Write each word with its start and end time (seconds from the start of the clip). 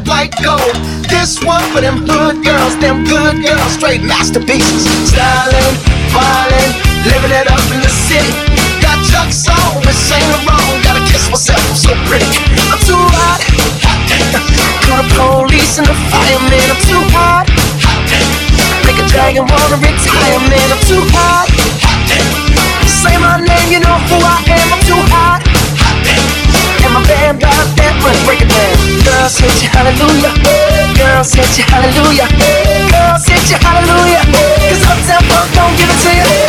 That 0.00 0.08
white 0.08 0.34
gold. 0.40 0.76
This 1.12 1.36
one 1.44 1.60
for 1.76 1.84
them 1.84 2.08
hood 2.08 2.40
girls, 2.40 2.72
them 2.80 3.04
good 3.04 3.44
girls, 3.44 3.72
straight 3.76 4.00
masterpieces. 4.00 4.88
Styling, 5.12 5.74
violin, 6.08 6.70
living 7.04 7.32
it 7.36 7.44
up 7.52 7.60
in 7.68 7.84
the 7.84 7.92
city. 8.08 8.32
Got 8.80 8.96
chucks 9.04 9.44
on, 9.44 9.84
but 9.84 9.92
Saint 9.92 10.24
Laurent. 10.32 10.80
Gotta 10.80 11.04
kiss 11.04 11.28
myself, 11.28 11.60
I'm 11.60 11.76
so 11.76 11.92
pretty. 12.08 12.24
I'm 12.72 12.80
too 12.88 12.96
hot. 12.96 13.44
Call 14.88 15.04
the 15.04 15.08
police 15.20 15.76
and 15.76 15.84
the 15.84 15.96
fireman. 16.08 16.64
I'm 16.72 16.80
too 16.88 17.04
hot. 17.12 17.44
Make 18.88 18.96
a 18.96 19.06
dragon 19.10 19.44
wanna 19.44 19.84
retire, 19.84 20.40
man. 20.48 20.68
I'm 20.72 20.82
too 20.88 21.04
hot. 21.12 21.44
Say 22.88 23.20
my 23.20 23.36
name, 23.36 23.68
you 23.68 23.80
know 23.84 24.00
who 24.08 24.16
I 24.16 24.38
am. 24.48 24.66
I'm 24.72 24.82
too 24.88 25.02
hot. 25.12 25.44
And 26.88 26.92
my 26.96 27.04
band 27.04 27.44
got 27.44 27.52
that 27.76 27.94
money, 28.00 28.20
break 28.24 28.40
it 28.40 28.48
down. 28.48 28.79
Girls 29.20 29.36
hit 29.38 29.62
you 29.62 29.68
hallelujah. 29.68 30.32
Girls 30.96 31.34
hit 31.34 31.58
you 31.58 31.64
hallelujah. 31.64 32.26
Girls 32.88 33.26
hit 33.28 33.50
you 33.50 33.58
hallelujah. 33.60 34.24
Cause 34.66 34.82
Uptown 34.88 35.22
Funk 35.28 35.52
don't 35.52 35.76
give 35.76 35.90
it 35.90 36.00
to 36.00 36.16
you. 36.16 36.39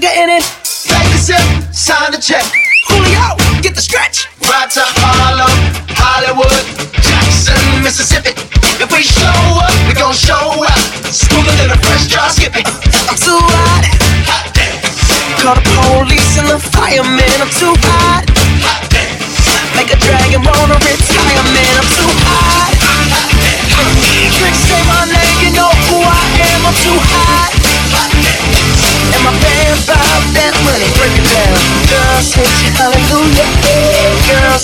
Nigga 0.00 0.22
in 0.22 0.30
it. 0.30 0.44
Take 0.64 1.12
a 1.12 1.18
sip, 1.18 1.44
sign 1.72 2.12
the 2.12 2.18
check. 2.18 2.44
Julio, 2.88 3.36
get 3.60 3.74
the 3.74 3.82
stretch. 3.82 4.28
Right 4.48 4.70
to 4.70 4.82
Harlem, 4.82 5.52
Hollywood, 5.92 6.64
Jackson, 7.04 7.60
Mississippi. 7.82 8.32
If 8.80 8.88
we 8.92 9.02
show 9.02 9.28
up, 9.60 9.72
we 9.86 9.92
gon' 9.92 10.14
show 10.14 10.64
out. 10.64 10.80
Smoother 11.04 11.52
than 11.60 11.70
a 11.70 11.78
fresh 11.84 12.08
drop 12.08 12.30
skipping. 12.32 12.64
I'm 12.64 13.16
too 13.16 13.36
hot. 13.36 13.84
Hot 14.24 14.48
damn. 14.56 14.72
Call 15.42 15.54
the 15.54 15.64
police 15.76 16.38
and 16.38 16.48
the 16.48 16.58
fireman. 16.58 17.36
I'm 17.40 17.50
too. 17.50 17.74
Hot 17.76 17.99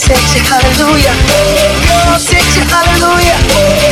set 0.06 0.36
you 0.36 0.42
hallelujah. 0.46 1.14
Set 2.18 2.46
you 2.54 2.62
hallelujah. 2.70 3.85